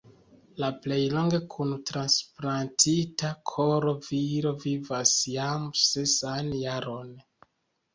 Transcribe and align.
La 0.61 0.69
plej 0.85 0.95
longe 1.15 1.39
kun 1.55 1.75
transplantita 1.91 3.31
koro 3.53 3.95
viro 4.09 4.57
vivas 4.67 5.17
jam 5.39 5.73
sesan 5.87 6.55
jaron. 6.69 7.19